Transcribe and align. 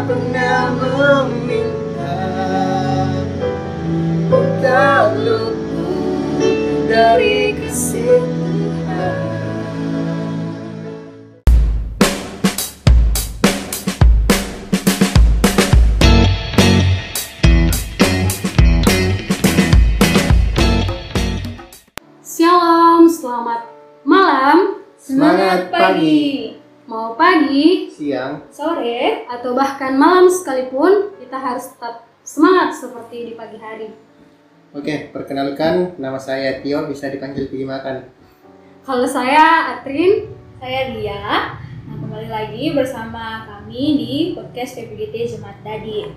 tak 0.00 0.16
pernah 0.16 0.72
meminta. 0.80 2.16
Untuk 4.32 5.04
luput 5.20 6.40
dari 6.88 7.52
kasih 7.52 8.24
Tuhan 8.24 9.20
Shalom, 22.24 23.04
selamat 23.04 23.68
malam, 24.08 24.80
Semangat 24.96 25.68
pagi. 25.68 26.56
mau 26.88 27.12
pagi, 27.20 27.79
Siang. 28.20 28.34
Sore 28.52 29.24
atau 29.32 29.56
bahkan 29.56 29.96
malam 29.96 30.28
sekalipun, 30.28 31.16
kita 31.16 31.40
harus 31.40 31.72
tetap 31.72 32.04
semangat 32.20 32.76
seperti 32.76 33.16
di 33.24 33.34
pagi 33.34 33.56
hari. 33.56 33.88
Oke, 34.76 35.08
perkenalkan 35.08 35.96
nama 35.96 36.20
saya 36.20 36.60
Tio, 36.60 36.84
bisa 36.84 37.08
dipanggil 37.08 37.48
Tinggi 37.48 37.64
Makan. 37.64 37.96
Kalau 38.84 39.08
saya 39.08 39.72
Atrin, 39.72 40.36
saya 40.60 40.92
Lia. 40.92 41.56
Nah 41.88 41.96
kembali 41.96 42.28
lagi 42.28 42.76
bersama 42.76 43.48
kami 43.48 43.96
di 43.96 44.14
podcast 44.36 44.76
PPGT 44.76 45.40
Jemaat 45.40 45.64
Dadi. 45.64 46.12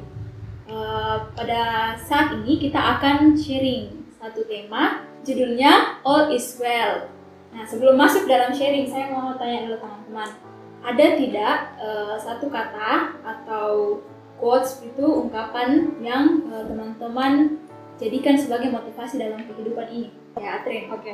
Eh, 0.67 1.17
pada 1.39 1.95
saat 2.03 2.35
ini 2.43 2.59
kita 2.59 2.99
akan 2.99 3.31
sharing 3.39 4.11
satu 4.19 4.43
tema 4.43 5.07
judulnya 5.23 6.03
All 6.03 6.35
is 6.35 6.59
Well. 6.59 7.07
Nah 7.55 7.63
sebelum 7.63 7.95
masuk 7.95 8.27
dalam 8.27 8.51
sharing 8.51 8.91
saya 8.91 9.07
mau 9.07 9.39
tanya 9.39 9.71
dulu 9.71 9.79
teman-teman 9.79 10.52
ada 10.83 11.05
tidak 11.15 11.55
eh, 11.79 12.15
satu 12.19 12.51
kata 12.51 13.17
atau 13.23 13.99
quotes 14.35 14.83
itu 14.83 15.03
ungkapan 15.03 15.95
yang 16.03 16.43
eh, 16.51 16.63
teman-teman 16.67 17.63
jadikan 17.95 18.35
sebagai 18.35 18.67
motivasi 18.67 19.15
dalam 19.15 19.39
kehidupan 19.47 19.87
ini 19.87 20.09
ya 20.35 20.59
Atrin 20.59 20.91
oke. 20.91 21.13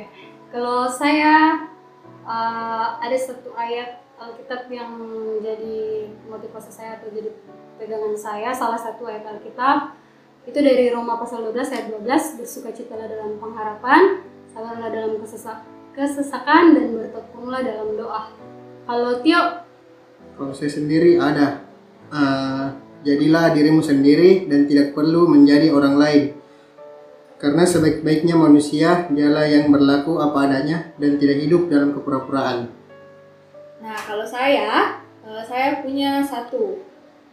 Kalau 0.50 0.90
saya 0.90 1.64
eh, 2.26 2.86
ada 2.98 3.16
satu 3.16 3.54
ayat 3.54 4.02
Alkitab 4.20 4.68
yang 4.68 4.92
jadi 5.40 6.12
motivasi 6.28 6.68
saya 6.68 7.00
atau 7.00 7.08
jadi 7.08 7.32
pegangan 7.80 8.12
saya, 8.12 8.52
salah 8.52 8.76
satu 8.76 9.08
ayat 9.08 9.24
Alkitab 9.24 9.96
itu 10.44 10.58
dari 10.60 10.92
Roma 10.92 11.16
pasal 11.16 11.48
12 11.48 11.56
ayat 11.72 11.86
12 11.88 12.36
bersukacitalah 12.40 13.08
dalam 13.08 13.40
pengharapan, 13.40 14.24
sabarlah 14.52 14.92
dalam 14.92 15.16
kesesa- 15.24 15.64
kesesakan 15.96 16.76
dan 16.76 16.86
bertekunlah 16.96 17.64
dalam 17.64 17.96
doa. 17.96 18.28
Kalau 18.84 19.20
Tio 19.24 19.40
Kalau 20.36 20.52
saya 20.52 20.70
sendiri 20.70 21.16
ada 21.16 21.64
eh, 22.10 22.66
Jadilah 23.00 23.56
dirimu 23.56 23.80
sendiri 23.80 24.44
dan 24.44 24.68
tidak 24.68 24.92
perlu 24.92 25.24
menjadi 25.24 25.72
orang 25.72 25.96
lain 25.96 26.22
Karena 27.40 27.64
sebaik-baiknya 27.64 28.36
manusia 28.36 29.08
dialah 29.08 29.48
yang 29.48 29.72
berlaku 29.72 30.20
apa 30.20 30.44
adanya 30.44 30.92
dan 31.00 31.16
tidak 31.16 31.40
hidup 31.40 31.72
dalam 31.72 31.96
kepura-puraan 31.96 32.68
Nah, 33.80 33.96
kalau 33.96 34.28
saya, 34.28 35.00
eh, 35.24 35.42
saya 35.48 35.80
punya 35.80 36.20
satu 36.20 36.84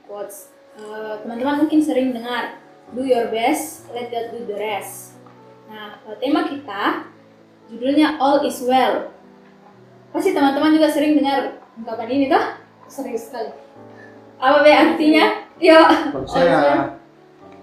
quotes. 0.08 0.56
Eh, 0.80 1.14
teman-teman 1.20 1.68
mungkin 1.68 1.84
sering 1.84 2.16
dengar, 2.16 2.64
do 2.96 3.04
your 3.04 3.28
best, 3.28 3.92
let 3.92 4.08
God 4.08 4.32
do 4.32 4.48
the 4.48 4.56
rest. 4.56 5.20
Nah, 5.68 6.00
tema 6.24 6.48
kita 6.48 7.12
judulnya 7.68 8.16
All 8.16 8.48
is 8.48 8.64
Well. 8.64 9.12
Pasti 10.16 10.32
teman-teman 10.32 10.72
juga 10.72 10.88
sering 10.88 11.20
dengar 11.20 11.60
ungkapan 11.76 12.08
ini 12.08 12.26
toh? 12.32 12.67
Sering 12.88 13.16
sekali. 13.16 13.52
Apa 14.38 14.64
be 14.64 14.72
artinya? 14.72 15.26
Yuk, 15.58 15.88
Kalau 16.14 16.28
saya 16.30 16.62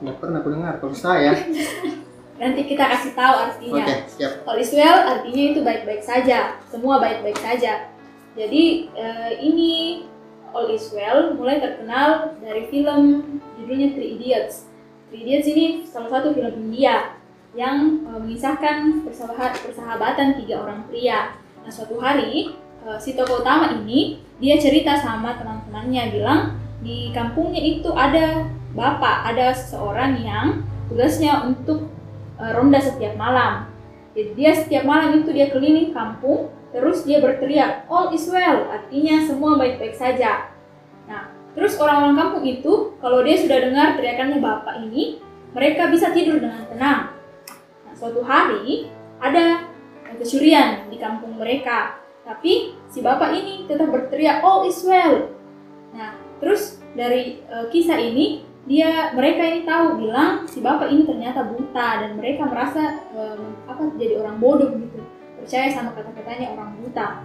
nggak 0.02 0.16
pernah 0.18 0.42
aku 0.42 0.50
dengar 0.50 0.74
kalau 0.82 0.90
saya 0.92 1.32
nanti 2.42 2.60
kita 2.66 2.84
kasih 2.90 3.14
tahu 3.14 3.34
artinya. 3.46 3.84
Oke, 3.86 3.96
siap 4.10 4.32
All 4.42 4.58
is 4.58 4.74
well 4.74 4.98
artinya 5.06 5.42
itu 5.54 5.60
baik-baik 5.62 6.02
saja, 6.02 6.58
semua 6.66 6.98
baik-baik 6.98 7.38
saja. 7.38 7.88
Jadi 8.34 8.90
eh, 8.92 9.32
ini 9.38 9.72
All 10.50 10.66
is 10.70 10.90
well 10.90 11.34
mulai 11.38 11.62
terkenal 11.62 12.34
dari 12.42 12.66
film 12.66 13.22
judulnya 13.54 13.94
Three 13.94 14.18
Idiots. 14.18 14.66
Three 15.10 15.22
Idiots 15.22 15.46
ini 15.50 15.66
salah 15.86 16.10
satu 16.10 16.34
film 16.34 16.70
India 16.70 17.14
yang 17.54 18.02
eh, 18.02 18.18
mengisahkan 18.18 19.06
persahabat- 19.06 19.62
persahabatan 19.62 20.42
tiga 20.42 20.66
orang 20.66 20.90
pria. 20.90 21.38
Nah 21.62 21.70
suatu 21.70 22.02
hari 22.02 22.50
eh, 22.84 22.98
si 23.00 23.16
tokoh 23.16 23.40
utama 23.40 23.72
ini 23.72 24.20
dia 24.38 24.60
cerita 24.60 24.94
sama 25.00 25.34
teman-temannya 25.40 26.12
bilang 26.12 26.40
di 26.84 27.08
kampungnya 27.16 27.64
itu 27.64 27.88
ada 27.96 28.44
bapak, 28.76 29.32
ada 29.32 29.54
seseorang 29.56 30.20
yang 30.20 30.46
tugasnya 30.92 31.48
untuk 31.48 31.88
eh, 32.36 32.52
ronda 32.52 32.78
setiap 32.78 33.16
malam. 33.16 33.72
Jadi 34.14 34.30
dia 34.38 34.52
setiap 34.54 34.86
malam 34.86 35.24
itu 35.24 35.34
dia 35.34 35.50
keliling 35.50 35.90
kampung, 35.90 36.54
terus 36.70 37.02
dia 37.02 37.18
berteriak, 37.18 37.90
all 37.90 38.14
is 38.14 38.30
well, 38.30 38.70
artinya 38.70 39.26
semua 39.26 39.58
baik-baik 39.58 39.94
saja. 39.98 40.54
Nah, 41.10 41.34
terus 41.58 41.74
orang-orang 41.82 42.14
kampung 42.14 42.44
itu, 42.46 42.94
kalau 43.02 43.26
dia 43.26 43.34
sudah 43.34 43.58
dengar 43.58 43.98
teriakannya 43.98 44.38
bapak 44.38 44.86
ini, 44.86 45.18
mereka 45.50 45.90
bisa 45.90 46.14
tidur 46.14 46.38
dengan 46.38 46.62
tenang. 46.70 47.00
Nah, 47.82 47.94
suatu 47.98 48.22
hari 48.22 48.86
ada 49.18 49.66
kecurian 50.14 50.86
di 50.86 50.98
kampung 51.02 51.34
mereka, 51.34 52.03
tapi 52.24 52.74
si 52.88 53.04
bapak 53.04 53.36
ini 53.36 53.68
tetap 53.68 53.92
berteriak, 53.92 54.40
all 54.40 54.64
is 54.64 54.80
well. 54.82 55.28
Nah, 55.92 56.16
terus 56.40 56.80
dari 56.96 57.44
eh, 57.44 57.66
kisah 57.68 58.00
ini 58.00 58.54
dia 58.64 59.12
mereka 59.12 59.44
ini 59.44 59.60
tahu 59.68 60.00
bilang 60.00 60.48
si 60.48 60.64
bapak 60.64 60.88
ini 60.88 61.04
ternyata 61.04 61.44
buta 61.44 61.88
dan 62.00 62.16
mereka 62.16 62.48
merasa 62.48 63.04
em, 63.12 63.60
apa 63.68 63.92
jadi 64.00 64.16
orang 64.24 64.40
bodoh 64.40 64.72
gitu 64.72 65.04
percaya 65.36 65.68
sama 65.68 65.92
kata-katanya 65.92 66.56
orang 66.56 66.72
buta. 66.80 67.20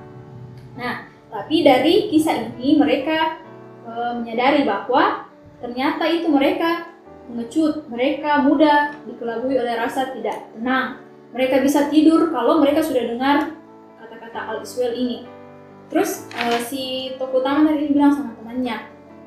Nah 0.76 1.08
tapi 1.32 1.64
dari 1.64 2.12
kisah 2.12 2.60
ini 2.60 2.76
mereka 2.76 3.40
em, 3.88 4.20
menyadari 4.20 4.68
bahwa 4.68 5.32
ternyata 5.64 6.12
itu 6.12 6.28
mereka 6.28 6.92
mengecut 7.32 7.88
mereka 7.88 8.44
mudah 8.44 9.00
dikelabui 9.08 9.56
oleh 9.56 9.80
rasa 9.80 10.12
tidak 10.12 10.52
tenang 10.52 11.00
mereka 11.32 11.64
bisa 11.64 11.88
tidur 11.88 12.36
kalau 12.36 12.60
mereka 12.60 12.84
sudah 12.84 13.06
dengar 13.06 13.38
kata-kata 14.30 14.40
all 14.46 14.60
is 14.62 14.74
well 14.78 14.94
ini 14.94 15.26
terus 15.90 16.30
eh, 16.38 16.62
si 16.62 16.84
tokoh 17.18 17.42
utama 17.42 17.66
tadi 17.74 17.90
bilang 17.90 18.14
sama 18.14 18.38
temannya 18.38 18.78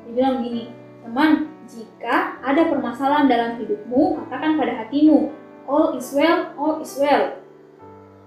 dia 0.07 0.11
bilang 0.15 0.39
gini 0.39 0.71
teman 1.03 1.53
jika 1.67 2.43
ada 2.43 2.67
permasalahan 2.67 3.27
dalam 3.31 3.51
hidupmu, 3.59 4.19
katakan 4.23 4.59
pada 4.59 4.83
hatimu, 4.83 5.31
all 5.63 5.95
is 5.95 6.11
well, 6.11 6.51
all 6.59 6.83
is 6.83 6.91
well. 6.99 7.39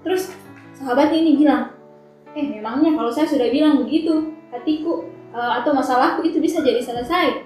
Terus 0.00 0.32
sahabat 0.72 1.12
ini 1.12 1.36
bilang, 1.36 1.76
eh 2.32 2.46
memangnya 2.48 2.96
kalau 2.96 3.12
saya 3.12 3.28
sudah 3.28 3.48
bilang 3.52 3.84
begitu, 3.84 4.32
hatiku 4.48 5.08
eh, 5.36 5.52
atau 5.62 5.76
masalahku 5.76 6.24
itu 6.24 6.40
bisa 6.40 6.64
jadi 6.64 6.80
selesai. 6.80 7.44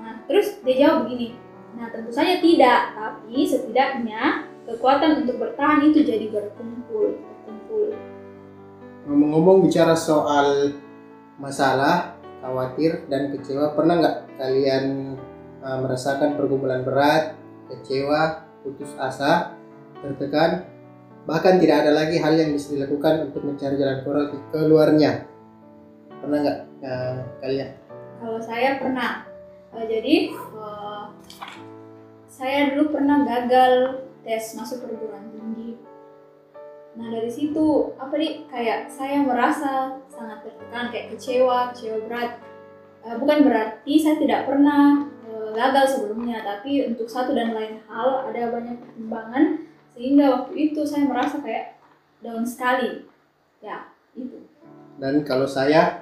Nah, 0.00 0.24
terus 0.24 0.56
dia 0.64 0.88
jawab 0.88 1.08
begini, 1.08 1.36
nah 1.76 1.92
tentu 1.92 2.08
saja 2.08 2.40
tidak, 2.40 2.96
tapi 2.96 3.44
setidaknya 3.44 4.48
kekuatan 4.64 5.24
untuk 5.24 5.36
bertahan 5.36 5.84
itu 5.84 6.00
jadi 6.00 6.32
berkumpul, 6.32 7.20
berkumpul. 7.20 7.92
Ngomong-ngomong 9.06 9.66
bicara 9.66 9.94
soal 9.94 10.74
masalah, 11.38 12.18
khawatir, 12.42 13.06
dan 13.06 13.30
kecewa, 13.30 13.72
pernah 13.78 14.02
nggak 14.02 14.16
kalian 14.36 15.14
uh, 15.62 15.78
merasakan 15.80 16.34
pergumulan 16.34 16.82
berat, 16.82 17.38
kecewa, 17.70 18.42
putus 18.66 18.90
asa, 18.98 19.54
tertekan, 20.02 20.66
bahkan 21.24 21.62
tidak 21.62 21.86
ada 21.86 21.94
lagi 21.94 22.18
hal 22.18 22.34
yang 22.34 22.50
bisa 22.50 22.74
dilakukan 22.74 23.30
untuk 23.30 23.46
mencari 23.46 23.78
jalan 23.78 24.02
keluar 24.02 24.26
keluarnya? 24.50 25.12
Pernah 26.18 26.38
nggak 26.42 26.60
uh, 26.82 27.18
kalian? 27.38 27.70
Kalau 28.16 28.40
saya 28.42 28.80
pernah, 28.82 29.26
Eh, 29.76 29.86
jadi 29.92 30.14
eh, 30.32 31.04
saya 32.32 32.72
dulu 32.72 32.96
pernah 32.96 33.28
gagal 33.28 34.04
tes 34.24 34.56
masuk 34.56 34.88
perguruan. 34.88 35.35
Nah 36.96 37.12
dari 37.12 37.28
situ 37.28 37.92
apa 38.00 38.16
nih 38.16 38.48
kayak 38.48 38.88
saya 38.88 39.20
merasa 39.20 40.00
sangat 40.08 40.48
tertekan, 40.48 40.88
kayak 40.88 41.12
kecewa, 41.12 41.70
kecewa 41.76 41.98
berat. 42.08 42.30
Eh, 43.04 43.16
bukan 43.20 43.38
berarti 43.44 44.00
saya 44.00 44.16
tidak 44.16 44.48
pernah 44.48 45.04
eh, 45.28 45.48
gagal 45.52 45.84
sebelumnya, 45.92 46.40
tapi 46.40 46.88
untuk 46.88 47.04
satu 47.04 47.36
dan 47.36 47.52
lain 47.52 47.84
hal 47.84 48.32
ada 48.32 48.48
banyak 48.48 48.80
pertimbangan 48.80 49.44
sehingga 49.92 50.24
waktu 50.40 50.72
itu 50.72 50.80
saya 50.88 51.04
merasa 51.04 51.36
kayak 51.44 51.76
down 52.24 52.48
sekali. 52.48 53.04
Ya 53.60 53.92
itu. 54.16 54.48
Dan 54.96 55.20
kalau 55.28 55.44
saya, 55.44 56.00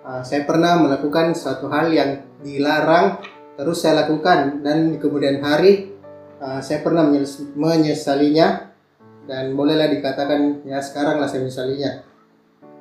uh, 0.00 0.24
saya 0.24 0.48
pernah 0.48 0.80
melakukan 0.80 1.36
suatu 1.36 1.68
hal 1.68 1.92
yang 1.92 2.24
dilarang, 2.40 3.20
terus 3.60 3.84
saya 3.84 4.08
lakukan, 4.08 4.64
dan 4.64 4.88
di 4.88 4.96
kemudian 4.96 5.44
hari 5.44 5.92
saya 6.40 6.80
pernah 6.80 7.04
menyes- 7.04 7.52
menyesalinya, 7.52 8.69
dan 9.28 9.52
bolehlah 9.56 9.90
dikatakan 9.90 10.64
ya 10.64 10.80
sekarang 10.80 11.20
lah 11.20 11.28
saya 11.28 11.44
menyesalinya. 11.44 11.92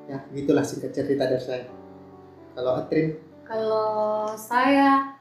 Ya, 0.09 0.18
gitulah 0.33 0.65
singkat 0.65 0.91
cerita 0.95 1.30
dari 1.30 1.44
saya. 1.44 1.65
Kalau 2.57 2.81
Atrin, 2.81 3.13
Kalau 3.45 4.30
saya 4.33 5.15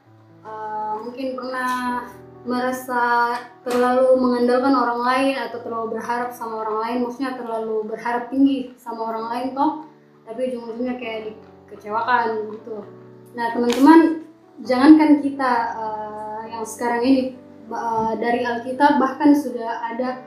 uh, 0.45 1.01
mungkin 1.01 1.37
pernah 1.37 2.05
merasa 2.47 3.35
terlalu 3.67 4.15
mengandalkan 4.15 4.71
orang 4.71 5.01
lain 5.03 5.35
atau 5.35 5.59
terlalu 5.59 5.99
berharap 5.99 6.31
sama 6.31 6.63
orang 6.63 6.77
lain 6.87 6.97
maksudnya 7.03 7.35
terlalu 7.35 7.83
berharap 7.83 8.31
tinggi 8.31 8.71
sama 8.79 9.11
orang 9.11 9.25
lain 9.27 9.47
toh 9.51 9.83
tapi 10.23 10.47
ujung-ujungnya 10.47 10.95
kayak 10.95 11.35
dikecewakan 11.35 12.47
gitu 12.55 12.87
nah 13.35 13.51
teman-teman 13.51 14.23
jangankan 14.63 15.19
kita 15.19 15.51
uh, 15.75 16.41
yang 16.47 16.63
sekarang 16.63 17.03
ini 17.03 17.21
uh, 17.67 18.15
dari 18.15 18.47
Alkitab 18.47 19.03
bahkan 19.03 19.35
sudah 19.35 19.83
ada 19.91 20.23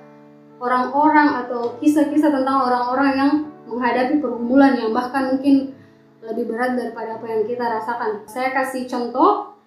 orang-orang 0.63 1.43
atau 1.43 1.75
kisah-kisah 1.83 2.31
tentang 2.31 2.71
orang-orang 2.71 3.11
yang 3.19 3.33
menghadapi 3.67 4.23
pergumulan 4.23 4.79
yang 4.79 4.95
bahkan 4.95 5.35
mungkin 5.35 5.75
lebih 6.23 6.47
berat 6.47 6.79
daripada 6.79 7.19
apa 7.19 7.27
yang 7.27 7.43
kita 7.51 7.67
rasakan. 7.67 8.23
Saya 8.31 8.55
kasih 8.55 8.87
contoh 8.87 9.59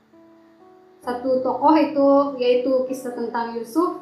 satu 1.03 1.43
tokoh 1.43 1.75
itu 1.75 2.09
yaitu 2.39 2.71
kisah 2.87 3.11
tentang 3.11 3.59
Yusuf. 3.59 3.99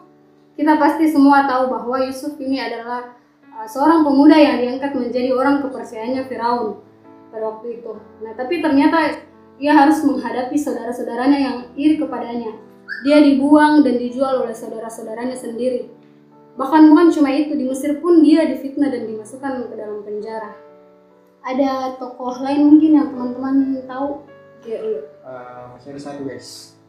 Kita 0.53 0.77
pasti 0.77 1.09
semua 1.09 1.49
tahu 1.49 1.73
bahwa 1.73 1.97
Yusuf 2.05 2.37
ini 2.37 2.61
adalah 2.61 3.17
uh, 3.57 3.65
seorang 3.65 4.05
pemuda 4.05 4.37
yang 4.37 4.61
diangkat 4.61 4.93
menjadi 4.93 5.33
orang 5.33 5.65
kepercayaannya 5.65 6.29
Firaun 6.29 6.77
pada 7.33 7.57
waktu 7.57 7.81
itu. 7.81 7.91
Nah, 8.21 8.37
tapi 8.37 8.61
ternyata 8.61 9.17
ia 9.57 9.73
harus 9.73 10.05
menghadapi 10.05 10.53
saudara-saudaranya 10.53 11.39
yang 11.41 11.57
iri 11.73 11.97
kepadanya. 11.97 12.53
Dia 13.01 13.17
dibuang 13.25 13.81
dan 13.81 13.97
dijual 13.97 14.45
oleh 14.45 14.53
saudara-saudaranya 14.53 15.33
sendiri. 15.33 16.02
Bahkan 16.53 16.81
bukan 16.93 17.07
cuma 17.09 17.33
itu, 17.33 17.57
di 17.57 17.65
Mesir 17.65 17.97
pun 17.97 18.21
dia 18.21 18.45
difitnah 18.45 18.93
dan 18.93 19.09
dimasukkan 19.09 19.73
ke 19.73 19.75
dalam 19.77 20.05
penjara. 20.05 20.53
Ada 21.43 21.97
tokoh 21.99 22.39
lain 22.45 22.71
mungkin 22.71 22.91
yang 22.95 23.07
teman-teman 23.11 23.83
tahu? 23.89 24.23
Ya, 24.63 24.79
uh, 25.27 25.75
masih 25.75 25.91
ada 25.91 25.99
satu 25.99 26.23
guys 26.23 26.79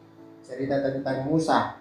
cerita 0.47 0.79
tentang 0.79 1.27
Musa. 1.27 1.81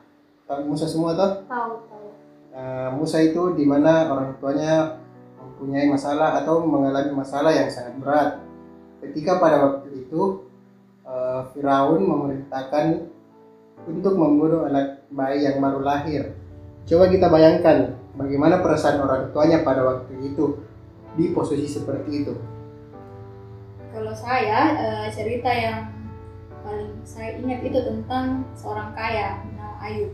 Tahu 0.50 0.74
Musa 0.74 0.90
semua 0.90 1.14
tuh? 1.14 1.46
Tahu, 1.46 1.74
tahu. 1.86 2.08
Uh, 2.50 2.90
Musa 2.98 3.22
itu 3.22 3.54
di 3.54 3.68
mana 3.68 4.10
orang 4.10 4.34
tuanya 4.42 4.98
mempunyai 5.38 5.86
masalah 5.86 6.42
atau 6.42 6.66
mengalami 6.66 7.14
masalah 7.14 7.54
yang 7.54 7.70
sangat 7.70 7.94
berat. 8.02 8.42
Ketika 9.06 9.38
pada 9.38 9.62
waktu 9.62 10.08
itu 10.08 10.48
uh, 11.06 11.46
Firaun 11.54 12.02
memerintahkan 12.10 13.12
untuk 13.86 14.16
membunuh 14.16 14.66
anak 14.66 15.06
bayi 15.12 15.46
yang 15.46 15.62
baru 15.62 15.84
lahir. 15.84 16.34
Coba 16.84 17.08
kita 17.08 17.32
bayangkan 17.32 17.96
bagaimana 18.20 18.60
perasaan 18.60 19.00
orang 19.00 19.32
tuanya 19.32 19.64
pada 19.64 19.88
waktu 19.88 20.20
itu 20.20 20.60
di 21.16 21.32
posisi 21.32 21.68
seperti 21.70 22.28
itu. 22.28 22.34
Kalau 23.94 24.12
saya 24.12 24.76
uh, 24.76 25.08
cerita 25.08 25.48
yang 25.48 25.94
paling 26.64 27.00
saya 27.08 27.40
ingat 27.40 27.64
itu 27.64 27.80
tentang 27.80 28.44
seorang 28.58 28.92
kaya 28.92 29.40
bernama 29.46 29.80
Ayub. 29.80 30.12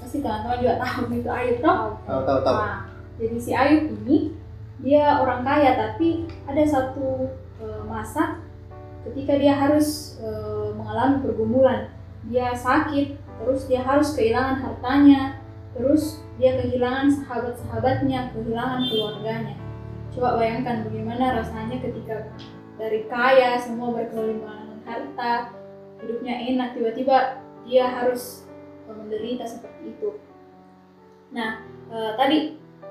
Pasti 0.00 0.24
teman-teman 0.24 0.60
juga 0.64 0.74
tahu 0.80 1.02
itu 1.12 1.30
Ayub 1.30 1.56
toh? 1.60 1.78
Tahu. 2.04 2.20
Tahu 2.24 2.38
tahu 2.44 2.56
nah, 2.56 2.80
jadi 3.20 3.36
si 3.36 3.50
Ayub 3.52 3.84
ini 4.04 4.34
dia 4.80 5.20
orang 5.20 5.44
kaya 5.44 5.76
tapi 5.76 6.24
ada 6.48 6.64
satu 6.64 7.28
e, 7.60 7.64
masa 7.84 8.40
ketika 9.04 9.36
dia 9.36 9.56
harus 9.56 10.16
e, 10.20 10.28
mengalami 10.72 11.20
pergumulan. 11.20 11.92
Dia 12.28 12.52
sakit 12.52 13.19
terus 13.40 13.66
dia 13.66 13.80
harus 13.80 14.12
kehilangan 14.12 14.60
hartanya. 14.60 15.40
Terus 15.70 16.20
dia 16.36 16.58
kehilangan 16.58 17.08
sahabat-sahabatnya 17.22 18.34
kehilangan 18.34 18.82
keluarganya. 18.90 19.56
Coba 20.10 20.36
bayangkan 20.36 20.82
bagaimana 20.84 21.38
rasanya 21.38 21.78
ketika 21.78 22.26
dari 22.74 23.06
kaya 23.06 23.60
semua 23.60 23.94
berkelimpahan 23.94 24.82
harta 24.88 25.54
hidupnya 26.02 26.34
enak 26.50 26.74
tiba-tiba 26.74 27.44
dia 27.68 27.86
harus 27.86 28.48
menderita 28.88 29.46
seperti 29.46 29.94
itu. 29.94 30.18
Nah 31.30 31.62
e, 31.92 31.96
tadi 32.18 32.38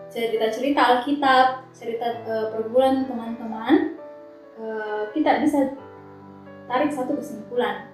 cerita-cerita 0.08 0.80
Alkitab 0.80 1.68
cerita 1.76 2.08
e, 2.24 2.34
teman-teman 3.10 4.00
e, 4.56 4.66
kita 5.12 5.44
bisa 5.44 5.76
tarik 6.70 6.94
satu 6.94 7.18
kesimpulan 7.18 7.89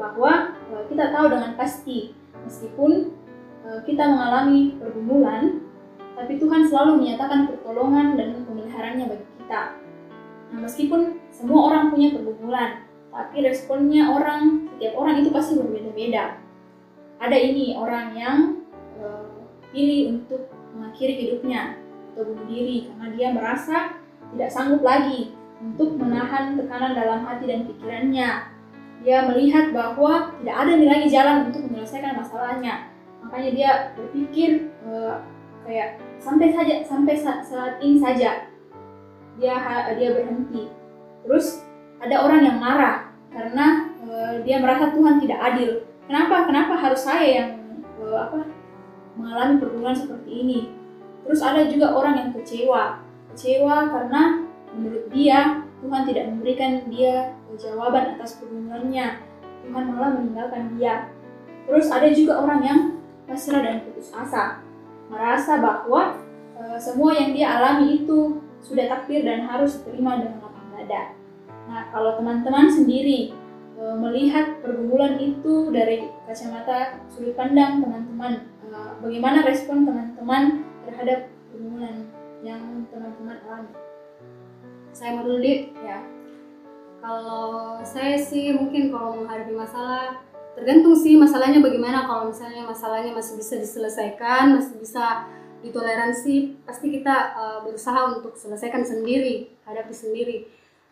bahwa 0.00 0.56
e, 0.72 0.88
kita 0.88 1.12
tahu 1.12 1.28
dengan 1.28 1.52
pasti 1.60 2.16
meskipun 2.48 3.12
e, 3.60 3.68
kita 3.84 4.08
mengalami 4.08 4.80
pergumulan 4.80 5.60
tapi 6.16 6.40
Tuhan 6.40 6.64
selalu 6.64 7.04
menyatakan 7.04 7.48
pertolongan 7.48 8.16
dan 8.16 8.44
pemeliharaannya 8.44 9.08
bagi 9.08 9.26
kita. 9.40 9.62
Nah, 10.52 10.58
meskipun 10.68 11.16
semua 11.32 11.72
orang 11.72 11.88
punya 11.88 12.12
pergumulan, 12.12 12.84
tapi 13.08 13.40
responnya 13.40 14.04
orang 14.12 14.68
setiap 14.76 15.00
orang 15.00 15.24
itu 15.24 15.30
pasti 15.32 15.56
berbeda-beda 15.56 16.40
ada 17.20 17.36
ini 17.36 17.76
orang 17.76 18.16
yang 18.16 18.38
uh, 18.96 19.28
pilih 19.70 20.16
untuk 20.16 20.48
mengakhiri 20.72 21.28
hidupnya 21.28 21.76
atau 22.10 22.24
bunuh 22.26 22.48
diri 22.48 22.88
karena 22.88 23.06
dia 23.12 23.28
merasa 23.30 23.76
tidak 24.32 24.50
sanggup 24.50 24.80
lagi 24.80 25.36
untuk 25.60 26.00
menahan 26.00 26.56
tekanan 26.56 26.96
dalam 26.96 27.20
hati 27.28 27.44
dan 27.44 27.68
pikirannya 27.68 28.28
dia 29.00 29.24
melihat 29.24 29.72
bahwa 29.72 30.36
tidak 30.40 30.56
ada 30.56 30.72
lagi 30.76 31.08
jalan 31.08 31.36
untuk 31.48 31.62
menyelesaikan 31.68 32.20
masalahnya 32.20 32.92
makanya 33.20 33.50
dia 33.52 33.70
berpikir 33.96 34.72
uh, 34.84 35.24
kayak 35.64 36.00
sampai 36.20 36.52
saja 36.52 36.84
sampai 36.84 37.14
saat, 37.16 37.80
ini 37.80 37.96
saja 38.00 38.48
dia 39.40 39.54
dia 39.96 40.08
berhenti 40.12 40.68
terus 41.24 41.64
ada 42.00 42.16
orang 42.24 42.40
yang 42.44 42.56
marah 42.56 43.10
karena 43.30 43.92
uh, 44.02 44.34
dia 44.42 44.58
merasa 44.58 44.90
Tuhan 44.90 45.22
tidak 45.22 45.38
adil. 45.38 45.70
Kenapa? 46.10 46.48
Kenapa 46.50 46.74
harus 46.74 47.00
saya 47.06 47.26
yang 47.26 47.48
uh, 48.02 48.26
apa 48.26 48.38
mengalami 49.14 49.62
pergumulan 49.62 49.94
seperti 49.94 50.30
ini? 50.32 50.60
Terus 51.22 51.40
ada 51.44 51.62
juga 51.70 51.94
orang 51.94 52.14
yang 52.18 52.30
kecewa, 52.34 53.04
kecewa 53.30 53.76
karena 53.92 54.22
menurut 54.74 55.06
dia 55.14 55.62
Tuhan 55.80 56.02
tidak 56.04 56.24
memberikan 56.28 56.88
dia 56.92 57.34
jawaban 57.56 58.16
atas 58.16 58.36
pergumulannya. 58.40 59.24
Tuhan 59.64 59.84
malah 59.92 60.10
meninggalkan 60.16 60.76
dia. 60.76 61.08
Terus 61.64 61.88
ada 61.88 62.08
juga 62.12 62.40
orang 62.40 62.60
yang 62.64 62.80
pasrah 63.28 63.62
dan 63.62 63.86
putus 63.86 64.10
asa, 64.10 64.58
merasa 65.06 65.62
bahwa 65.62 66.18
uh, 66.58 66.78
semua 66.80 67.14
yang 67.14 67.30
dia 67.30 67.46
alami 67.60 68.02
itu 68.02 68.42
sudah 68.60 68.90
takdir 68.90 69.24
dan 69.24 69.46
harus 69.46 69.80
diterima 69.80 70.20
dengan 70.20 70.42
lapang 70.44 70.68
dada. 70.76 71.16
Nah, 71.70 71.86
kalau 71.94 72.18
teman-teman 72.20 72.66
sendiri 72.68 73.32
e, 73.78 73.82
melihat 73.96 74.60
pergumulan 74.60 75.16
itu 75.16 75.72
dari 75.72 76.10
kacamata 76.28 77.00
sudut 77.08 77.32
pandang 77.38 77.80
teman-teman, 77.80 78.44
e, 78.60 78.68
bagaimana 79.00 79.46
respon 79.46 79.88
teman-teman 79.88 80.66
terhadap 80.84 81.32
pergumulan 81.48 82.04
yang 82.44 82.84
teman-teman 82.92 83.38
alami? 83.48 83.72
Saya 84.90 85.18
mau 85.18 85.24
dulu, 85.26 85.40
Ya. 85.80 86.02
Kalau 87.00 87.80
saya 87.80 88.20
sih 88.20 88.52
mungkin 88.52 88.92
kalau 88.92 89.24
menghadapi 89.24 89.56
masalah 89.56 90.20
tergantung 90.52 90.92
sih 90.92 91.16
masalahnya 91.16 91.64
bagaimana. 91.64 92.04
Kalau 92.04 92.28
misalnya 92.28 92.68
masalahnya 92.68 93.16
masih 93.16 93.40
bisa 93.40 93.56
diselesaikan 93.56 94.60
masih 94.60 94.76
bisa 94.76 95.24
ditoleransi 95.64 96.60
pasti 96.64 96.92
kita 96.92 97.36
uh, 97.36 97.58
berusaha 97.64 98.16
untuk 98.16 98.36
selesaikan 98.36 98.84
sendiri 98.84 99.48
hadapi 99.64 99.92
sendiri. 99.96 100.36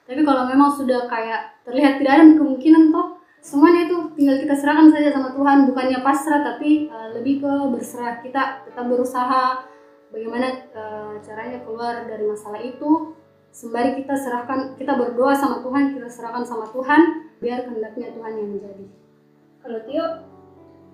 Tapi 0.08 0.24
kalau 0.24 0.48
memang 0.48 0.72
sudah 0.72 1.04
kayak 1.04 1.60
terlihat 1.68 2.00
tidak 2.00 2.12
ada 2.16 2.24
kemungkinan 2.40 2.88
toh 2.88 3.20
semuanya 3.44 3.84
itu 3.84 3.96
tinggal 4.16 4.40
kita 4.40 4.54
serahkan 4.56 4.88
saja 4.88 5.12
sama 5.12 5.36
Tuhan. 5.36 5.68
Bukannya 5.68 5.98
pasrah 6.00 6.40
tapi 6.40 6.88
uh, 6.88 7.12
lebih 7.12 7.44
ke 7.44 7.52
berserah. 7.68 8.24
Kita 8.24 8.64
tetap 8.64 8.88
berusaha 8.88 9.60
bagaimana 10.08 10.48
uh, 10.72 11.12
caranya 11.20 11.60
keluar 11.68 12.08
dari 12.08 12.24
masalah 12.24 12.64
itu 12.64 13.12
sembari 13.58 13.98
kita 13.98 14.14
serahkan 14.14 14.78
kita 14.78 14.94
berdoa 14.94 15.34
sama 15.34 15.58
Tuhan 15.66 15.98
kita 15.98 16.06
serahkan 16.06 16.46
sama 16.46 16.70
Tuhan 16.70 17.26
biar 17.42 17.66
kehendaknya 17.66 18.14
Tuhan 18.14 18.32
yang 18.38 18.48
menjadi. 18.54 18.86
Kalau 19.58 19.80
Tio? 19.82 20.06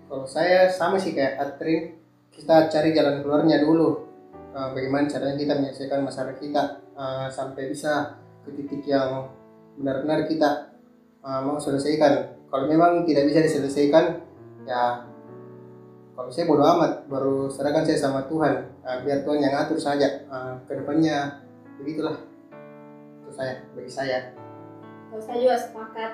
Kalau 0.08 0.24
saya 0.24 0.72
sama 0.72 0.96
sih 0.96 1.12
kayak 1.12 1.36
Atrin 1.36 2.00
kita 2.32 2.72
cari 2.72 2.96
jalan 2.96 3.20
keluarnya 3.20 3.60
dulu. 3.60 4.08
Uh, 4.54 4.70
bagaimana 4.72 5.04
caranya 5.04 5.36
kita 5.36 5.52
menyelesaikan 5.60 6.00
masalah 6.08 6.32
kita. 6.40 6.80
Uh, 6.96 7.28
sampai 7.28 7.68
bisa 7.68 8.16
ke 8.46 8.54
titik 8.56 8.86
yang 8.88 9.28
benar-benar 9.76 10.24
kita 10.24 10.72
uh, 11.20 11.44
mau 11.44 11.60
selesaikan. 11.60 12.32
Kalau 12.48 12.64
memang 12.64 13.04
tidak 13.04 13.28
bisa 13.28 13.44
diselesaikan 13.44 14.24
ya 14.64 15.04
kalau 16.16 16.32
saya 16.32 16.48
bodoh 16.48 16.64
amat. 16.80 17.12
Baru 17.12 17.52
serahkan 17.52 17.84
saya 17.84 18.00
sama 18.00 18.24
Tuhan. 18.24 18.72
Uh, 18.80 19.04
biar 19.04 19.20
Tuhan 19.20 19.44
yang 19.44 19.52
atur 19.52 19.76
saja. 19.76 20.24
Uh, 20.32 20.56
ke 20.64 20.72
depannya. 20.80 21.44
Begitulah 21.76 22.33
saya 23.34 23.66
bagi 23.74 23.90
saya. 23.90 24.18
Kalau 25.10 25.22
saya 25.22 25.38
juga 25.42 25.56
sepakat 25.58 26.12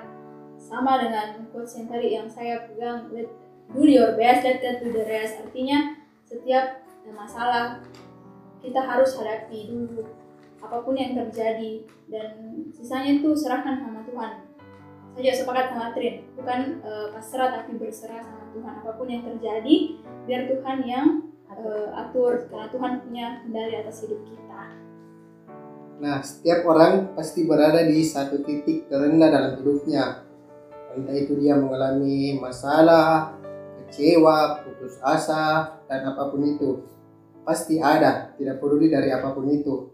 sama 0.57 1.01
dengan 1.05 1.45
quotes 1.53 1.77
yang 1.77 1.89
tadi 1.89 2.09
yang 2.17 2.29
saya 2.29 2.65
pegang 2.69 3.13
let 3.13 3.29
do 3.73 3.85
your 3.85 4.17
best 4.17 4.45
let 4.45 4.59
that 4.65 4.81
do 4.81 4.89
the 4.89 5.05
rest. 5.05 5.41
Artinya 5.45 6.01
setiap 6.25 6.85
masalah 7.13 7.85
kita 8.65 8.81
harus 8.81 9.17
hadapi 9.21 9.69
dulu 9.69 10.09
apa 10.61 10.81
pun 10.81 10.97
yang 10.97 11.13
terjadi. 11.17 11.85
Dan 12.09 12.65
sisanya 12.73 13.21
itu 13.21 13.37
serahkan 13.37 13.81
sama 13.81 14.01
Tuhan. 14.09 14.33
Saya 15.11 15.21
juga 15.21 15.37
sepakat 15.37 15.67
sama 15.73 15.87
Trin. 15.93 16.15
Bukan 16.37 16.61
eh, 16.85 17.07
pasrah 17.13 17.49
tapi 17.61 17.77
berserah 17.77 18.21
sama 18.25 18.49
Tuhan. 18.53 18.73
Apa 18.85 18.93
pun 18.97 19.07
yang 19.09 19.23
terjadi 19.25 19.77
biar 20.29 20.43
Tuhan 20.49 20.79
yang 20.85 21.07
eh, 21.49 21.89
atur. 21.97 22.51
Karena 22.53 22.69
Tuhan 22.69 22.93
punya 23.05 23.27
kendali 23.47 23.75
atas 23.81 24.05
hidup 24.05 24.21
kita 24.29 24.90
Nah, 26.01 26.25
setiap 26.25 26.65
orang 26.65 27.13
pasti 27.13 27.45
berada 27.45 27.85
di 27.85 28.01
satu 28.01 28.41
titik 28.41 28.89
terendah 28.89 29.29
dalam 29.29 29.53
hidupnya. 29.61 30.25
Entah 30.97 31.13
itu 31.13 31.37
dia 31.37 31.61
mengalami 31.61 32.41
masalah, 32.41 33.37
kecewa, 33.85 34.65
putus 34.65 34.97
asa, 35.05 35.77
dan 35.85 36.09
apa 36.09 36.33
pun 36.33 36.41
itu. 36.49 36.81
Pasti 37.45 37.77
ada, 37.85 38.33
tidak 38.41 38.65
peduli 38.65 38.89
dari 38.89 39.13
apa 39.13 39.29
pun 39.37 39.45
itu. 39.53 39.93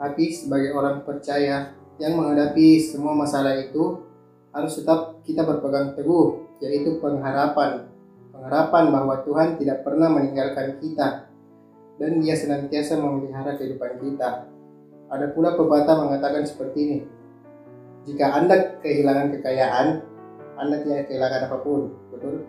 Tapi 0.00 0.32
sebagai 0.32 0.72
orang 0.72 1.04
percaya 1.04 1.76
yang 2.00 2.16
menghadapi 2.16 2.80
semua 2.80 3.12
masalah 3.12 3.60
itu, 3.60 4.00
harus 4.48 4.80
tetap 4.80 5.20
kita 5.28 5.44
berpegang 5.44 5.92
teguh, 5.92 6.56
yaitu 6.64 6.96
pengharapan. 7.04 7.84
Pengharapan 8.32 8.84
bahwa 8.88 9.20
Tuhan 9.20 9.60
tidak 9.60 9.84
pernah 9.84 10.08
meninggalkan 10.08 10.80
kita, 10.80 11.28
dan 12.00 12.10
dia 12.24 12.32
senantiasa 12.32 12.96
memelihara 12.96 13.60
kehidupan 13.60 14.00
kita. 14.00 14.53
Ada 15.12 15.26
pula 15.36 15.54
pepatah 15.54 15.96
mengatakan 16.00 16.44
seperti 16.48 16.78
ini. 16.80 16.98
Jika 18.04 18.36
Anda 18.36 18.80
kehilangan 18.84 19.32
kekayaan, 19.38 19.86
Anda 20.60 20.76
tidak 20.84 21.08
kehilangan 21.08 21.40
apa 21.48 21.56
pun. 21.64 21.92
Betul? 22.12 22.44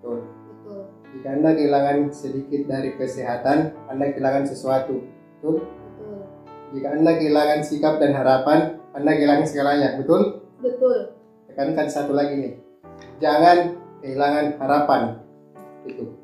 Betul. 0.00 0.18
Betul. 0.24 0.80
Jika 1.14 1.28
Anda 1.36 1.50
kehilangan 1.52 1.98
sedikit 2.12 2.62
dari 2.68 2.90
kesehatan, 2.96 3.58
Anda 3.88 4.12
kehilangan 4.12 4.44
sesuatu. 4.48 5.04
Betul? 5.40 5.56
Betul. 5.64 6.18
Jika 6.74 6.88
Anda 6.96 7.12
kehilangan 7.20 7.60
sikap 7.62 7.94
dan 8.00 8.12
harapan, 8.16 8.80
Anda 8.96 9.10
kehilangan 9.12 9.46
segalanya. 9.46 9.88
Betul? 10.00 10.44
betul 10.64 11.12
Tekankan 11.44 11.86
satu 11.86 12.16
lagi 12.16 12.34
nih. 12.40 12.54
Jangan 13.20 13.78
kehilangan 14.00 14.58
harapan. 14.58 15.02
Itu. 15.84 16.23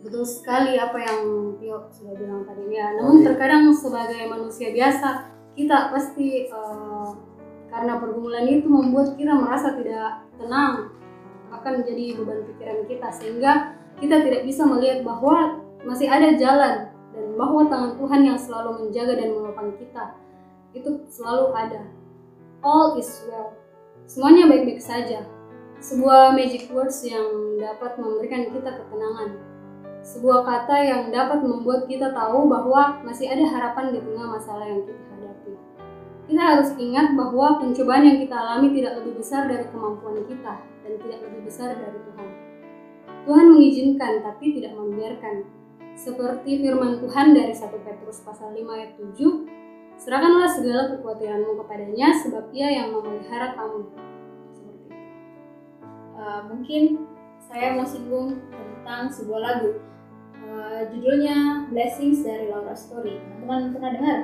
Betul 0.00 0.24
sekali 0.24 0.80
apa 0.80 0.96
yang 0.96 1.20
Tio 1.60 1.84
sudah 1.92 2.14
bilang 2.16 2.42
tadi 2.48 2.72
ya. 2.72 2.96
Namun 2.96 3.20
Oke. 3.20 3.24
terkadang 3.28 3.68
sebagai 3.76 4.32
manusia 4.32 4.72
biasa 4.72 5.28
kita 5.52 5.92
pasti 5.92 6.48
eh, 6.48 7.10
karena 7.68 8.00
pergumulan 8.00 8.48
itu 8.48 8.66
membuat 8.66 9.14
kita 9.20 9.36
merasa 9.36 9.76
tidak 9.76 10.24
tenang 10.40 10.90
akan 11.52 11.72
menjadi 11.82 12.04
beban 12.16 12.40
pikiran 12.48 12.78
kita 12.88 13.08
sehingga 13.12 13.52
kita 14.00 14.24
tidak 14.24 14.42
bisa 14.48 14.64
melihat 14.64 15.04
bahwa 15.04 15.60
masih 15.84 16.08
ada 16.08 16.32
jalan 16.34 16.88
dan 17.12 17.26
bahwa 17.36 17.68
tangan 17.68 18.00
Tuhan 18.00 18.20
yang 18.24 18.38
selalu 18.40 18.86
menjaga 18.86 19.14
dan 19.20 19.36
menopang 19.36 19.76
kita 19.76 20.16
itu 20.72 21.04
selalu 21.12 21.52
ada. 21.52 21.82
All 22.64 22.96
is 22.96 23.10
well. 23.28 23.52
Semuanya 24.08 24.48
baik-baik 24.48 24.80
saja. 24.80 25.26
Sebuah 25.80 26.36
magic 26.36 26.68
words 26.72 27.00
yang 27.04 27.56
dapat 27.56 27.96
memberikan 27.96 28.52
kita 28.52 28.70
ketenangan 28.80 29.49
sebuah 30.00 30.40
kata 30.48 30.76
yang 30.80 31.02
dapat 31.12 31.44
membuat 31.44 31.84
kita 31.84 32.08
tahu 32.16 32.48
bahwa 32.48 33.04
masih 33.04 33.28
ada 33.28 33.44
harapan 33.44 33.92
di 33.92 34.00
tengah 34.00 34.26
masalah 34.32 34.64
yang 34.64 34.80
kita 34.88 35.02
hadapi. 35.12 35.52
Kita 36.24 36.42
harus 36.56 36.70
ingat 36.80 37.12
bahwa 37.12 37.60
pencobaan 37.60 38.04
yang 38.08 38.18
kita 38.24 38.32
alami 38.32 38.72
tidak 38.72 39.04
lebih 39.04 39.20
besar 39.20 39.44
dari 39.44 39.64
kemampuan 39.68 40.24
kita 40.24 40.54
dan 40.64 40.92
tidak 41.04 41.20
lebih 41.28 41.40
besar 41.44 41.76
dari 41.76 41.98
Tuhan. 42.00 42.28
Tuhan 43.28 43.46
mengizinkan 43.52 44.12
tapi 44.24 44.56
tidak 44.56 44.72
membiarkan. 44.76 45.36
Seperti 45.90 46.64
firman 46.64 46.96
Tuhan 46.96 47.36
dari 47.36 47.52
1 47.52 47.60
Petrus 47.84 48.24
pasal 48.24 48.56
5 48.56 48.62
ayat 48.72 48.96
7, 48.96 50.00
serahkanlah 50.00 50.48
segala 50.48 50.96
kekhawatiranmu 50.96 51.60
kepadanya 51.60 52.08
sebab 52.16 52.48
ia 52.56 52.72
yang 52.72 52.96
memelihara 52.96 53.52
kamu. 53.52 53.84
Eh, 56.16 56.40
mungkin 56.48 57.04
saya 57.36 57.76
mau 57.76 57.84
singgung 57.84 58.40
tentang 58.48 59.12
sebuah 59.12 59.40
lagu 59.44 59.89
Eh, 60.40 60.80
judulnya 60.88 61.68
Blessings 61.68 62.24
dari 62.24 62.48
Laura 62.48 62.72
Story. 62.72 63.20
Teman-teman 63.20 63.72
pernah 63.72 63.90
dengar? 63.92 64.18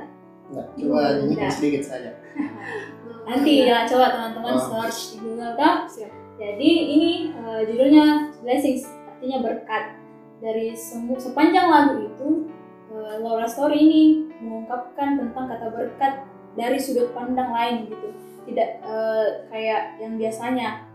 Nah, 0.47 0.65
coba 0.73 1.01
nyanyikan 1.19 1.51
sedikit 1.51 1.83
saja. 1.85 2.11
nanti 3.27 3.67
ya 3.67 3.83
coba 3.83 4.07
teman-teman 4.09 4.55
Oh. 4.55 4.63
search 4.79 5.19
di 5.19 5.27
Google 5.27 5.59
kan 5.59 5.83
Siap. 5.83 6.07
jadi 6.39 6.71
ini 6.87 7.11
eh, 7.35 7.61
judulnya 7.67 8.05
Blessings 8.39 8.87
artinya 9.05 9.43
berkat. 9.43 9.99
Dari 10.37 10.71
semu- 10.71 11.19
sepanjang 11.19 11.67
lagu 11.67 11.99
itu 11.99 12.47
eh, 12.89 13.15
Laura 13.19 13.43
Story 13.43 13.77
ini 13.77 14.03
mengungkapkan 14.39 15.19
tentang 15.19 15.45
kata 15.45 15.67
berkat 15.69 16.23
dari 16.55 16.79
sudut 16.79 17.11
pandang 17.11 17.51
lain 17.51 17.85
gitu. 17.85 18.07
Tidak 18.47 18.69
eh, 18.79 19.27
kayak 19.51 19.99
yang 19.99 20.15
biasanya. 20.15 20.87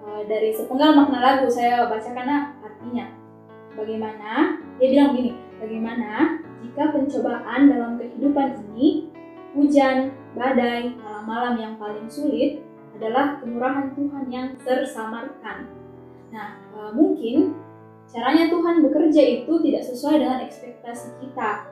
Eh, 0.00 0.22
dari 0.24 0.50
sepenggal 0.50 0.96
makna 0.96 1.20
lagu 1.20 1.46
saya 1.46 1.84
bacakan 1.84 2.56
artinya 2.64 3.10
bagaimana? 3.76 4.58
Dia 4.80 4.88
bilang 4.90 5.08
begini 5.14 5.32
bagaimana 5.60 6.40
jika 6.64 6.82
pencobaan 6.92 7.60
dalam 7.70 8.00
kehidupan 8.00 8.48
ini 8.72 9.12
hujan 9.56 10.12
badai 10.36 10.92
malam-malam 11.00 11.54
yang 11.56 11.74
paling 11.80 12.08
sulit 12.08 12.60
adalah 12.96 13.40
kemurahan 13.40 13.92
Tuhan 13.92 14.24
yang 14.32 14.48
tersamarkan? 14.64 15.68
Nah 16.32 16.58
eh, 16.74 16.90
mungkin 16.96 17.56
caranya 18.08 18.48
Tuhan 18.48 18.84
bekerja 18.84 19.22
itu 19.22 19.52
tidak 19.60 19.82
sesuai 19.84 20.16
dengan 20.24 20.38
ekspektasi 20.44 21.20
kita. 21.20 21.68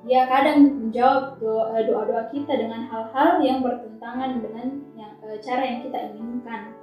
Dia 0.00 0.24
kadang 0.30 0.88
menjawab 0.88 1.36
eh, 1.42 1.82
doa-doa 1.90 2.30
kita 2.30 2.54
dengan 2.54 2.86
hal-hal 2.88 3.42
yang 3.42 3.60
bertentangan 3.60 4.38
dengan 4.40 4.66
eh, 4.96 5.38
cara 5.42 5.62
yang 5.66 5.86
kita 5.86 5.98
inginkan 6.14 6.79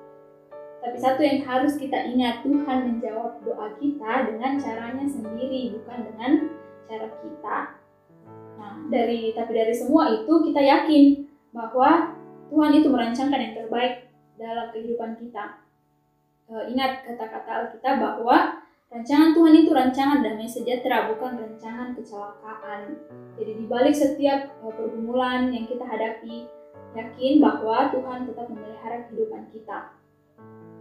tapi 0.81 0.97
satu 0.97 1.21
yang 1.25 1.41
harus 1.43 1.75
kita 1.75 2.05
ingat, 2.05 2.45
Tuhan 2.45 2.79
menjawab 2.87 3.41
doa 3.41 3.73
kita 3.81 4.29
dengan 4.29 4.61
caranya 4.61 5.05
sendiri, 5.09 5.73
bukan 5.77 5.99
dengan 6.13 6.31
cara 6.87 7.07
kita. 7.19 7.57
Nah, 8.57 8.73
dari 8.89 9.33
tapi 9.33 9.51
dari 9.53 9.73
semua 9.73 10.13
itu 10.13 10.33
kita 10.49 10.61
yakin 10.61 11.03
bahwa 11.53 12.13
Tuhan 12.47 12.71
itu 12.77 12.87
merancangkan 12.87 13.41
yang 13.41 13.55
terbaik 13.57 14.07
dalam 14.37 14.71
kehidupan 14.71 15.17
kita. 15.19 15.65
Eh, 16.47 16.63
ingat 16.71 17.03
kata-kata 17.03 17.67
Alkitab 17.67 17.95
bahwa 17.99 18.63
rancangan 18.87 19.35
Tuhan 19.35 19.53
itu 19.57 19.71
rancangan 19.75 20.23
damai 20.23 20.47
sejahtera, 20.47 21.11
bukan 21.11 21.35
rancangan 21.35 21.91
kecelakaan. 21.91 22.95
Jadi 23.35 23.51
di 23.59 23.65
balik 23.67 23.91
setiap 23.91 24.55
eh, 24.55 24.73
pergumulan 24.73 25.51
yang 25.51 25.67
kita 25.67 25.83
hadapi, 25.83 26.47
yakin 26.95 27.43
bahwa 27.43 27.91
Tuhan 27.91 28.31
tetap 28.31 28.47
memelihara 28.47 29.09
kehidupan 29.11 29.51
kita. 29.51 29.91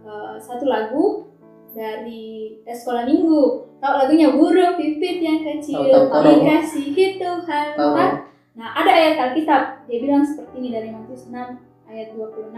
Eh, 0.07 0.39
satu 0.39 0.63
lagu 0.63 1.27
dari 1.75 2.55
sekolah 2.63 3.03
minggu. 3.03 3.67
Tahu 3.83 3.93
lagunya 3.99 4.31
burung 4.31 4.79
pipit 4.79 5.19
yang 5.19 5.43
kecil 5.43 5.83
dikasihi 5.83 7.19
Tuhan. 7.19 7.67
Kan? 7.75 8.11
Nah, 8.55 8.71
ada 8.71 8.87
ayat 8.87 9.15
Alkitab. 9.19 9.83
Dia 9.85 9.97
bilang 9.99 10.23
seperti 10.23 10.63
ini 10.63 10.69
dari 10.71 10.89
Matius 10.95 11.27
6 11.27 11.59
ayat 11.91 12.15
26. 12.15 12.55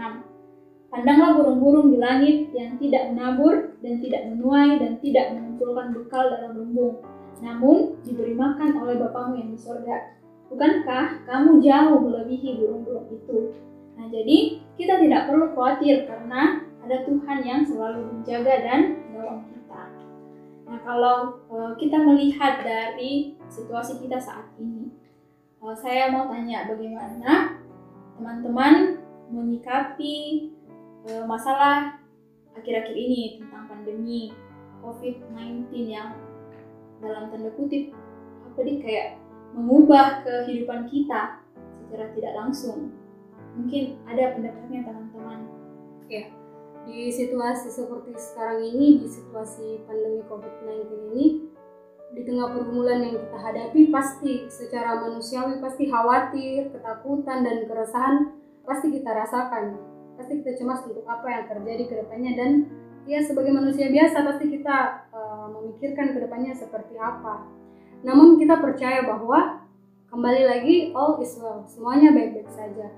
Pandanglah 0.94 1.42
burung-burung 1.42 1.90
di 1.90 1.98
langit 1.98 2.38
yang 2.54 2.78
tidak 2.78 3.10
menabur 3.10 3.74
dan 3.82 3.98
tidak 3.98 4.22
menuai 4.30 4.78
dan 4.78 4.92
tidak 5.02 5.34
mengumpulkan 5.34 5.86
bekal 5.94 6.24
dalam 6.30 6.54
lumbung, 6.54 6.98
namun 7.38 7.94
diberi 8.02 8.34
makan 8.34 8.74
oleh 8.78 8.98
Bapamu 8.98 9.38
yang 9.38 9.54
di 9.54 9.58
sorga. 9.58 10.18
Bukankah 10.50 11.26
kamu 11.30 11.62
jauh 11.62 11.98
melebihi 11.98 12.58
burung-burung 12.58 13.06
itu? 13.10 13.54
Nah, 13.94 14.10
jadi 14.10 14.58
kita 14.74 14.98
tidak 14.98 15.30
perlu 15.30 15.54
khawatir 15.54 16.10
karena 16.10 16.69
ada 16.84 16.96
Tuhan 17.04 17.38
yang 17.44 17.60
selalu 17.62 18.08
menjaga 18.08 18.54
dan 18.64 18.80
menolong 19.12 19.44
kita. 19.52 19.82
Nah, 20.70 20.78
kalau 20.86 21.16
eh, 21.50 21.72
kita 21.76 21.98
melihat 22.00 22.62
dari 22.64 23.36
situasi 23.50 24.00
kita 24.00 24.16
saat 24.16 24.48
ini, 24.56 24.88
eh, 25.60 25.76
saya 25.76 26.08
mau 26.14 26.30
tanya 26.30 26.70
bagaimana 26.70 27.60
teman-teman 28.16 29.00
menyikapi 29.30 30.16
eh, 31.08 31.24
masalah 31.24 32.00
akhir-akhir 32.56 32.96
ini 32.96 33.40
tentang 33.40 33.70
pandemi 33.70 34.34
COVID-19 34.80 35.68
yang 35.86 36.16
dalam 37.00 37.32
tanda 37.32 37.48
kutip 37.56 37.92
apa 38.44 38.58
nih 38.60 38.78
kayak 38.82 39.08
mengubah 39.56 40.20
kehidupan 40.24 40.88
kita 40.88 41.40
secara 41.86 42.12
tidak 42.14 42.32
langsung. 42.36 42.92
Mungkin 43.56 43.98
ada 44.06 44.36
pendapatnya 44.36 44.86
teman-teman. 44.86 45.40
Di 46.90 47.06
situasi 47.14 47.70
seperti 47.70 48.18
sekarang 48.18 48.66
ini, 48.66 48.98
di 48.98 49.08
situasi 49.08 49.86
pandemi 49.86 50.26
COVID-19 50.26 51.14
ini, 51.14 51.26
di 52.10 52.26
tengah 52.26 52.50
pergumulan 52.50 52.98
yang 53.06 53.14
kita 53.22 53.38
hadapi, 53.38 53.80
pasti 53.94 54.50
secara 54.50 54.98
manusiawi 54.98 55.62
pasti 55.62 55.86
khawatir, 55.86 56.74
ketakutan, 56.74 57.46
dan 57.46 57.70
keresahan 57.70 58.34
pasti 58.66 58.90
kita 58.90 59.14
rasakan. 59.14 59.78
Pasti 60.18 60.42
kita 60.42 60.58
cemas 60.58 60.82
untuk 60.84 61.06
apa 61.06 61.30
yang 61.30 61.44
terjadi 61.46 61.84
ke 61.86 61.94
depannya 62.02 62.32
dan 62.34 62.50
ya 63.06 63.22
sebagai 63.22 63.54
manusia 63.54 63.88
biasa 63.88 64.26
pasti 64.26 64.50
kita 64.50 64.76
eh, 65.14 65.46
memikirkan 65.54 66.12
ke 66.12 66.18
depannya 66.26 66.52
seperti 66.58 66.98
apa. 66.98 67.46
Namun 68.02 68.36
kita 68.42 68.58
percaya 68.58 69.06
bahwa 69.06 69.62
kembali 70.10 70.42
lagi 70.42 70.74
all 70.92 71.22
is 71.22 71.38
well, 71.38 71.62
semuanya 71.62 72.10
baik-baik 72.10 72.50
saja. 72.50 72.90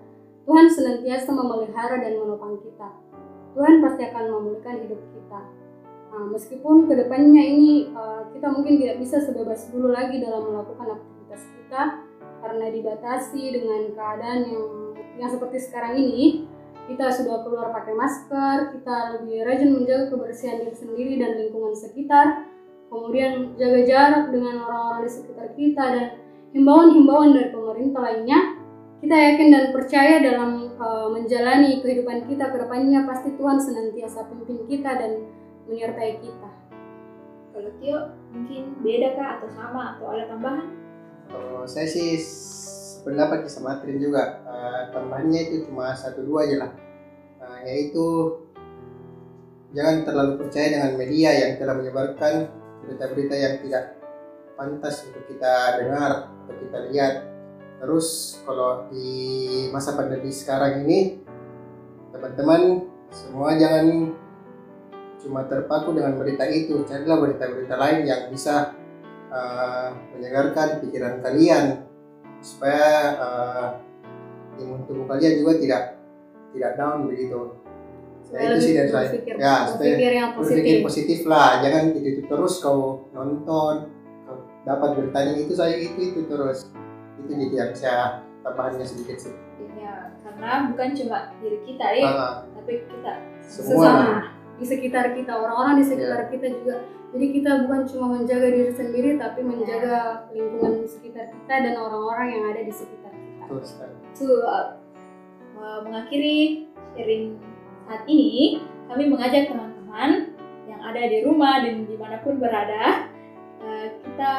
Tuhan 0.43 0.67
senantiasa 0.67 1.31
memelihara 1.31 2.03
dan 2.03 2.19
menopang 2.19 2.59
kita. 2.59 3.12
Tuhan 3.53 3.85
pasti 3.85 4.03
akan 4.09 4.25
memulihkan 4.33 4.77
hidup 4.89 5.01
kita. 5.13 5.41
Nah, 6.13 6.29
meskipun 6.29 6.89
ke 6.89 6.95
depannya 6.97 7.41
ini 7.41 7.93
uh, 7.97 8.29
kita 8.33 8.53
mungkin 8.53 8.77
tidak 8.81 9.01
bisa 9.01 9.17
sebebas 9.21 9.69
dulu 9.73 9.93
lagi 9.93 10.21
dalam 10.21 10.45
melakukan 10.45 11.01
aktivitas 11.01 11.43
kita 11.57 11.83
karena 12.45 12.67
dibatasi 12.69 13.43
dengan 13.55 13.81
keadaan 13.97 14.41
yang 14.45 14.67
yang 15.17 15.31
seperti 15.33 15.59
sekarang 15.61 15.97
ini. 15.97 16.49
Kita 16.83 17.15
sudah 17.15 17.47
keluar 17.47 17.71
pakai 17.71 17.95
masker, 17.95 18.75
kita 18.75 18.97
lebih 19.17 19.47
rajin 19.47 19.71
menjaga 19.71 20.11
kebersihan 20.11 20.67
diri 20.67 20.75
sendiri 20.75 21.15
dan 21.15 21.39
lingkungan 21.39 21.79
sekitar, 21.79 22.51
kemudian 22.91 23.55
jaga 23.55 23.81
jarak 23.87 24.25
dengan 24.35 24.67
orang-orang 24.67 25.07
di 25.07 25.11
sekitar 25.15 25.49
kita 25.55 25.85
dan 25.95 26.07
himbauan-himbauan 26.51 27.39
dari 27.39 27.49
pemerintah 27.55 28.01
lainnya 28.03 28.39
kita 29.03 29.17
yakin 29.19 29.49
dan 29.51 29.65
percaya 29.75 30.23
dalam 30.23 30.71
uh, 30.79 31.11
menjalani 31.11 31.83
kehidupan 31.83 32.23
kita 32.31 32.55
ke 32.55 32.57
depannya 32.63 33.03
pasti 33.03 33.35
Tuhan 33.35 33.59
senantiasa 33.59 34.31
pimpin 34.31 34.63
kita 34.71 34.95
dan 34.95 35.27
menyertai 35.67 36.23
kita. 36.23 36.51
Kalau 37.51 37.71
Tio 37.83 37.99
mungkin 38.31 38.79
beda 38.79 39.19
kah 39.19 39.29
atau 39.43 39.49
sama 39.51 39.99
atau 39.99 40.07
ada 40.15 40.31
tambahan? 40.31 40.71
Kalau 41.27 41.67
saya 41.67 41.91
sih 41.91 42.15
pendapat 43.03 43.51
sama 43.51 43.83
Trin 43.83 43.99
juga 43.99 44.39
uh, 44.47 44.95
tambahannya 44.95 45.51
itu 45.51 45.67
cuma 45.67 45.91
satu 45.99 46.23
dua 46.23 46.47
aja 46.47 46.57
lah 46.63 46.73
uh, 47.43 47.59
yaitu 47.67 48.07
jangan 49.75 50.07
terlalu 50.07 50.47
percaya 50.47 50.79
dengan 50.79 50.95
media 50.95 51.31
yang 51.35 51.59
telah 51.59 51.75
menyebarkan 51.75 52.47
berita-berita 52.87 53.35
yang 53.35 53.55
tidak 53.67 53.99
pantas 54.55 55.03
untuk 55.11 55.27
kita 55.27 55.83
dengar 55.83 56.31
atau 56.31 56.55
kita 56.55 56.79
lihat 56.95 57.32
terus 57.83 58.39
kalau 58.47 58.87
di 58.95 59.11
masa 59.75 59.99
pandemi 59.99 60.31
sekarang 60.31 60.87
ini 60.87 61.19
teman-teman 62.15 62.87
semua 63.11 63.59
jangan 63.59 64.15
cuma 65.19 65.43
terpaku 65.51 65.91
dengan 65.99 66.15
berita 66.15 66.47
itu 66.47 66.87
carilah 66.87 67.19
berita-berita 67.19 67.75
lain 67.75 68.07
yang 68.07 68.31
bisa 68.31 68.79
uh, 69.35 69.91
menyegarkan 70.15 70.79
pikiran 70.87 71.19
kalian 71.27 71.83
supaya 72.39 73.19
uh, 73.19 73.69
imun 74.63 74.87
tubuh 74.87 75.11
kalian 75.11 75.43
juga 75.43 75.59
tidak 75.59 75.83
tidak 76.55 76.73
down 76.79 77.11
begitu. 77.11 77.59
Saya 78.23 78.55
itu 78.55 78.59
sih 78.63 78.73
dari 78.79 78.91
saya. 78.91 79.09
Ya, 79.27 79.55
yang 80.15 80.31
positif. 80.39 80.55
berpikir 80.55 80.77
positif 80.87 81.19
lah. 81.29 81.61
Jangan 81.61 81.83
itu, 81.93 81.99
itu 82.01 82.23
terus 82.31 82.55
kau 82.63 83.11
nonton, 83.13 83.93
kau 84.25 84.37
dapat 84.65 84.91
bertanya 84.97 85.35
itu 85.37 85.53
saya 85.53 85.75
itu 85.77 85.99
itu 85.99 86.21
terus. 86.31 86.71
Itu 87.21 87.33
jadi 87.33 87.55
yang 87.55 87.73
saya 87.77 88.23
tambahannya 88.47 88.87
sedikit 88.87 89.17
sih. 89.19 89.35
Ya, 89.79 90.15
karena 90.23 90.71
bukan 90.71 90.89
cuma 90.95 91.19
diri 91.39 91.59
kita 91.67 91.87
ya, 91.97 92.09
uh, 92.09 92.35
tapi 92.57 92.87
kita 92.87 93.13
semua. 93.43 93.77
Sesama 93.77 94.43
di 94.63 94.65
sekitar 94.71 95.17
kita 95.19 95.33
orang-orang 95.35 95.83
di 95.83 95.85
sekitar 95.91 96.21
yeah. 96.23 96.31
kita 96.31 96.47
juga 96.55 96.75
jadi 97.13 97.27
kita 97.35 97.51
bukan 97.67 97.81
cuma 97.91 98.07
menjaga 98.17 98.49
diri 98.49 98.73
sendiri 98.73 99.11
tapi 99.21 99.41
menjaga 99.43 100.31
lingkungan 100.31 100.87
di 100.87 100.89
sekitar 100.89 101.35
kita 101.35 101.55
dan 101.67 101.75
orang-orang 101.77 102.29
yang 102.31 102.45
ada 102.47 102.63
di 102.63 102.71
sekitar 102.71 103.11
kita 103.11 103.45
uh, 103.51 104.79
uh, 105.59 105.79
mengakhiri 105.83 106.71
sharing 106.95 107.43
saat 107.91 108.07
ini 108.07 108.63
kami 108.87 109.11
mengajak 109.11 109.51
teman-teman 109.51 110.37
yang 110.71 110.81
ada 110.81 111.03
di 111.11 111.19
rumah 111.27 111.59
dan 111.59 111.83
di 111.83 111.97
mana 111.99 112.23
pun 112.23 112.39
berada 112.39 113.11
uh, 113.61 113.87
kita 114.07 114.35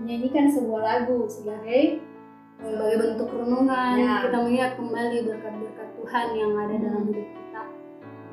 menyanyikan 0.00 0.46
sebuah 0.50 0.82
lagu 0.82 1.26
sebagai 1.30 2.02
sebagai 2.58 2.96
bentuk 3.02 3.28
renungan. 3.34 3.94
ya. 3.98 4.14
kita 4.26 4.38
melihat 4.40 4.70
kembali 4.78 5.16
berkat-berkat 5.26 5.88
Tuhan 6.00 6.26
yang 6.32 6.52
ada 6.56 6.74
dalam 6.80 7.02
hmm. 7.04 7.10
hidup 7.12 7.28
kita. 7.28 7.62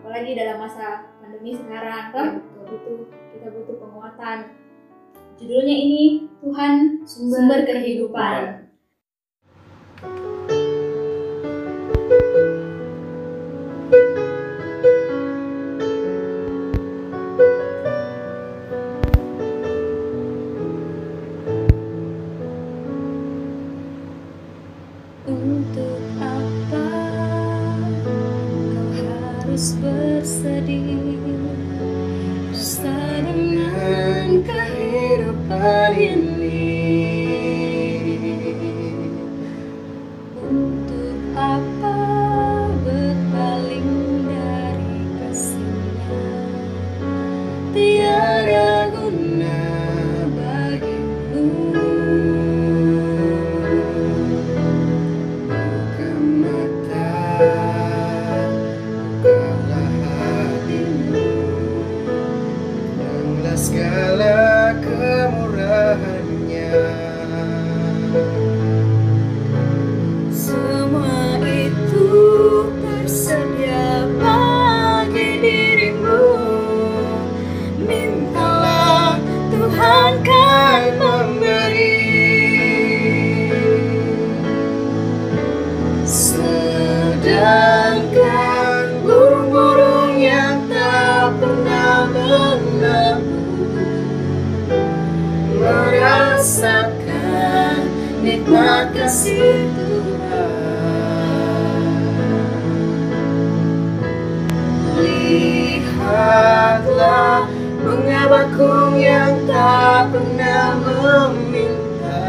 Apalagi 0.02 0.32
dalam 0.38 0.58
masa 0.62 0.86
pandemi 1.20 1.52
sekarang. 1.58 2.04
Kan 2.14 2.28
butuh 2.66 3.00
kita 3.36 3.48
butuh 3.52 3.76
penguatan. 3.82 4.38
Judulnya 5.42 5.76
ini 5.76 6.04
Tuhan 6.40 7.02
sumber, 7.04 7.42
sumber 7.42 7.60
kehidupan 7.66 8.62
heard 35.62 35.96
in 35.96 36.40
me. 36.40 36.81
vakum 108.32 108.96
yang 108.96 109.44
tak 109.44 110.08
pernah 110.16 110.80
meminta. 110.80 112.24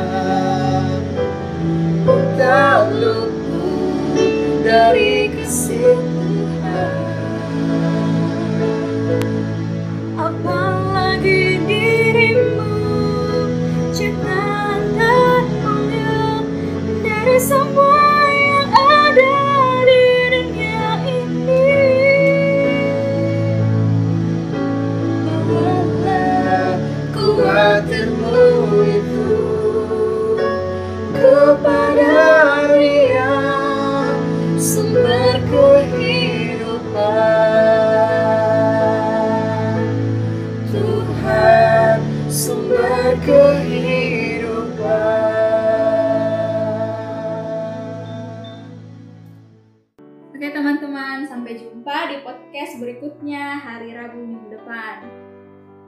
Tak 2.35 2.91
luput 2.99 4.19
dari 4.67 5.31
kasih 5.31 6.12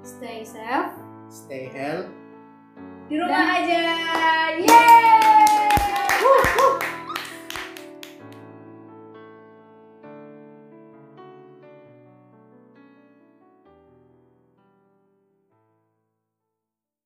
stay 0.04 0.44
safe, 0.44 0.92
stay 1.32 1.72
healthy, 1.72 2.12
di 3.08 3.16
rumah 3.16 3.32
Dan 3.32 3.48
aja, 3.56 3.84
yeay! 4.60 5.48
Woo, 6.20 6.44
woo. 6.60 6.83